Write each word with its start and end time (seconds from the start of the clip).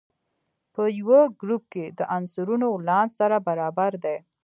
په 0.73 0.83
یوه 0.99 1.21
ګروپ 1.41 1.63
کې 1.73 1.85
د 1.97 1.99
عنصرونو 2.15 2.67
ولانس 2.77 3.11
سره 3.19 3.37
برابر 3.47 3.91
دی. 4.03 4.17